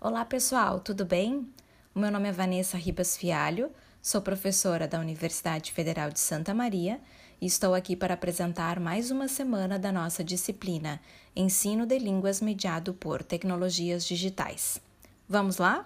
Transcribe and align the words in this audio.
Olá 0.00 0.24
pessoal, 0.24 0.78
tudo 0.78 1.04
bem? 1.04 1.52
O 1.92 1.98
meu 1.98 2.08
nome 2.08 2.28
é 2.28 2.32
Vanessa 2.32 2.76
Ribas 2.76 3.16
Fialho, 3.16 3.68
sou 4.00 4.22
professora 4.22 4.86
da 4.86 5.00
Universidade 5.00 5.72
Federal 5.72 6.08
de 6.08 6.20
Santa 6.20 6.54
Maria 6.54 7.00
e 7.40 7.46
estou 7.46 7.74
aqui 7.74 7.96
para 7.96 8.14
apresentar 8.14 8.78
mais 8.78 9.10
uma 9.10 9.26
semana 9.26 9.76
da 9.76 9.90
nossa 9.90 10.22
disciplina 10.22 11.00
Ensino 11.34 11.84
de 11.84 11.98
Línguas 11.98 12.40
mediado 12.40 12.94
por 12.94 13.24
Tecnologias 13.24 14.04
Digitais. 14.04 14.80
Vamos 15.28 15.56
lá? 15.56 15.84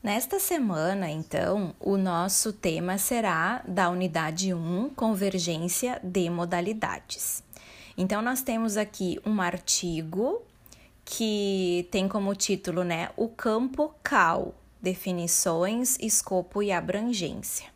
Nesta 0.00 0.38
semana, 0.38 1.10
então, 1.10 1.74
o 1.80 1.96
nosso 1.96 2.52
tema 2.52 2.96
será 2.96 3.64
da 3.66 3.90
unidade 3.90 4.54
1, 4.54 4.90
Convergência 4.90 6.00
de 6.04 6.30
Modalidades. 6.30 7.42
Então, 8.02 8.22
nós 8.22 8.40
temos 8.40 8.78
aqui 8.78 9.20
um 9.26 9.42
artigo 9.42 10.40
que 11.04 11.86
tem 11.90 12.08
como 12.08 12.34
título, 12.34 12.82
né, 12.82 13.10
o 13.14 13.28
campo 13.28 13.94
CAL, 14.02 14.54
definições, 14.80 15.98
escopo 16.00 16.62
e 16.62 16.72
abrangência. 16.72 17.66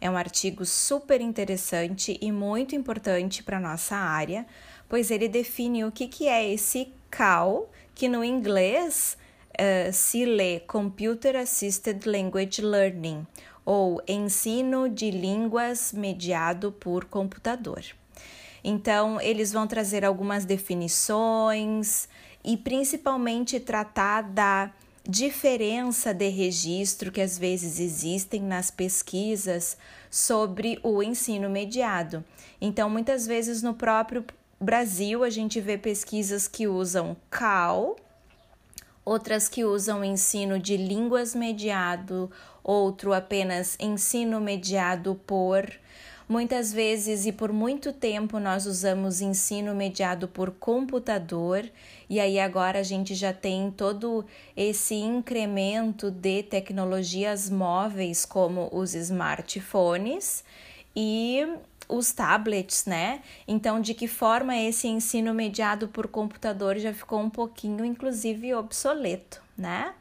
É 0.00 0.10
um 0.10 0.16
artigo 0.16 0.66
super 0.66 1.20
interessante 1.20 2.18
e 2.20 2.32
muito 2.32 2.74
importante 2.74 3.40
para 3.40 3.60
nossa 3.60 3.94
área, 3.94 4.44
pois 4.88 5.12
ele 5.12 5.28
define 5.28 5.84
o 5.84 5.92
que, 5.92 6.08
que 6.08 6.26
é 6.26 6.52
esse 6.52 6.92
CAL, 7.08 7.70
que 7.94 8.08
no 8.08 8.24
inglês 8.24 9.16
uh, 9.52 9.92
se 9.92 10.24
lê 10.24 10.58
Computer 10.58 11.36
Assisted 11.36 12.04
Language 12.04 12.60
Learning, 12.62 13.24
ou 13.64 14.02
ensino 14.08 14.88
de 14.88 15.12
línguas 15.12 15.92
mediado 15.92 16.72
por 16.72 17.04
computador. 17.04 17.84
Então, 18.62 19.20
eles 19.20 19.52
vão 19.52 19.66
trazer 19.66 20.04
algumas 20.04 20.44
definições 20.44 22.08
e 22.44 22.56
principalmente 22.56 23.60
tratar 23.60 24.22
da 24.22 24.72
diferença 25.08 26.12
de 26.12 26.28
registro 26.28 27.10
que 27.10 27.20
às 27.20 27.38
vezes 27.38 27.80
existem 27.80 28.42
nas 28.42 28.70
pesquisas 28.70 29.76
sobre 30.10 30.78
o 30.82 31.02
ensino 31.02 31.48
mediado. 31.48 32.22
Então, 32.60 32.90
muitas 32.90 33.26
vezes 33.26 33.62
no 33.62 33.72
próprio 33.72 34.24
Brasil 34.60 35.24
a 35.24 35.30
gente 35.30 35.60
vê 35.60 35.78
pesquisas 35.78 36.46
que 36.46 36.66
usam 36.66 37.16
CAL, 37.30 37.96
outras 39.04 39.48
que 39.48 39.64
usam 39.64 40.04
ensino 40.04 40.58
de 40.58 40.76
línguas 40.76 41.34
mediado, 41.34 42.30
outro 42.62 43.14
apenas 43.14 43.76
ensino 43.80 44.40
mediado 44.40 45.14
por 45.26 45.66
Muitas 46.28 46.74
vezes 46.74 47.24
e 47.24 47.32
por 47.32 47.54
muito 47.54 47.90
tempo 47.90 48.38
nós 48.38 48.66
usamos 48.66 49.22
ensino 49.22 49.74
mediado 49.74 50.28
por 50.28 50.50
computador, 50.50 51.64
e 52.08 52.20
aí 52.20 52.38
agora 52.38 52.80
a 52.80 52.82
gente 52.82 53.14
já 53.14 53.32
tem 53.32 53.70
todo 53.70 54.26
esse 54.54 54.94
incremento 54.94 56.10
de 56.10 56.42
tecnologias 56.42 57.48
móveis, 57.48 58.26
como 58.26 58.68
os 58.70 58.94
smartphones 58.94 60.44
e 60.94 61.48
os 61.88 62.12
tablets, 62.12 62.84
né? 62.84 63.22
Então, 63.46 63.80
de 63.80 63.94
que 63.94 64.06
forma 64.06 64.56
esse 64.56 64.86
ensino 64.86 65.32
mediado 65.32 65.88
por 65.88 66.06
computador 66.06 66.76
já 66.78 66.92
ficou 66.92 67.20
um 67.20 67.30
pouquinho, 67.30 67.84
inclusive, 67.84 68.54
obsoleto, 68.54 69.42
né? 69.56 69.94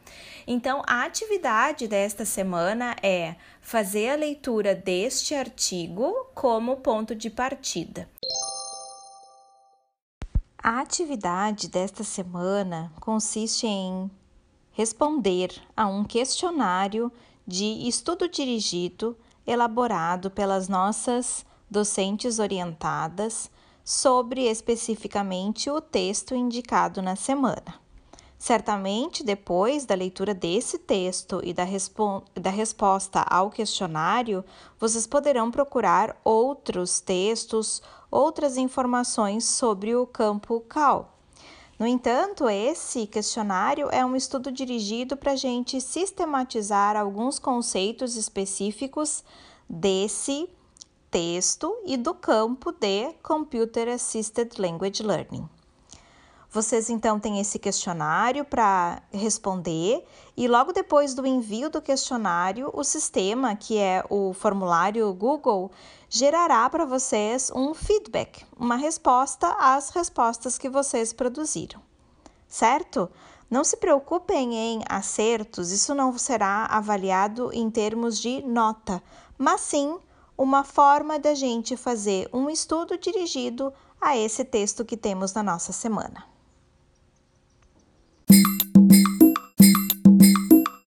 Então, 0.45 0.81
a 0.85 1.05
atividade 1.05 1.87
desta 1.87 2.25
semana 2.25 2.95
é 3.01 3.35
fazer 3.61 4.09
a 4.09 4.15
leitura 4.15 4.75
deste 4.75 5.33
artigo 5.33 6.27
como 6.33 6.77
ponto 6.77 7.15
de 7.15 7.29
partida. 7.29 8.09
A 10.61 10.81
atividade 10.81 11.69
desta 11.69 12.03
semana 12.03 12.91
consiste 12.99 13.65
em 13.65 14.11
responder 14.73 15.51
a 15.75 15.87
um 15.87 16.03
questionário 16.03 17.11
de 17.47 17.87
estudo 17.87 18.27
dirigido 18.27 19.17
elaborado 19.45 20.29
pelas 20.29 20.67
nossas 20.67 21.45
docentes 21.69 22.39
orientadas 22.39 23.49
sobre 23.83 24.49
especificamente 24.49 25.69
o 25.69 25.79
texto 25.79 26.35
indicado 26.35 27.01
na 27.01 27.15
semana. 27.15 27.87
Certamente, 28.37 29.23
depois 29.23 29.85
da 29.85 29.95
leitura 29.95 30.33
desse 30.33 30.77
texto 30.77 31.41
e 31.43 31.53
da, 31.53 31.63
da, 32.35 32.49
resposta 32.51 33.21
ao 33.21 33.49
questionário, 33.49 34.45
vocês 34.79 35.07
poderão 35.07 35.49
procurar 35.49 36.15
outros 36.23 36.99
textos, 36.99 37.81
outras 38.11 38.55
informações 38.55 39.43
sobre 39.45 39.95
o 39.95 40.05
campo 40.05 40.59
CAL. 40.69 41.17
No 41.79 41.87
entanto, 41.87 42.47
esse 42.49 43.07
questionário 43.07 43.89
é 43.91 44.05
um 44.05 44.15
estudo 44.15 44.51
dirigido 44.51 45.17
para 45.17 45.31
a 45.31 45.35
gente 45.35 45.81
sistematizar 45.81 46.95
alguns 46.95 47.39
conceitos 47.39 48.15
específicos 48.15 49.23
desse 49.69 50.49
texto 51.17 51.75
e 51.83 51.97
do 51.97 52.13
campo 52.13 52.71
de 52.71 53.11
Computer 53.23 53.87
Assisted 53.87 54.51
Language 54.61 55.01
Learning. 55.01 55.49
Vocês 56.51 56.91
então 56.91 57.19
têm 57.19 57.39
esse 57.39 57.57
questionário 57.57 58.45
para 58.45 59.01
responder 59.11 60.05
e 60.37 60.47
logo 60.47 60.71
depois 60.71 61.15
do 61.15 61.25
envio 61.25 61.71
do 61.71 61.81
questionário, 61.81 62.69
o 62.71 62.83
sistema, 62.83 63.55
que 63.55 63.79
é 63.79 64.05
o 64.11 64.31
formulário 64.31 65.11
Google, 65.11 65.71
gerará 66.07 66.69
para 66.69 66.85
vocês 66.85 67.51
um 67.55 67.73
feedback, 67.73 68.45
uma 68.55 68.75
resposta 68.75 69.47
às 69.59 69.89
respostas 69.89 70.55
que 70.55 70.69
vocês 70.69 71.13
produziram. 71.13 71.81
Certo? 72.47 73.09
Não 73.49 73.63
se 73.63 73.77
preocupem 73.77 74.53
em 74.53 74.83
acertos, 74.87 75.71
isso 75.71 75.95
não 75.95 76.15
será 76.15 76.65
avaliado 76.65 77.49
em 77.51 77.71
termos 77.71 78.19
de 78.19 78.43
nota, 78.43 79.01
mas 79.35 79.61
sim 79.61 79.97
uma 80.37 80.63
forma 80.63 81.17
da 81.17 81.33
gente 81.33 81.75
fazer 81.75 82.29
um 82.31 82.49
estudo 82.49 82.97
dirigido 82.97 83.73
a 83.99 84.15
esse 84.15 84.45
texto 84.45 84.85
que 84.85 84.95
temos 84.95 85.33
na 85.33 85.41
nossa 85.41 85.73
semana. 85.73 86.36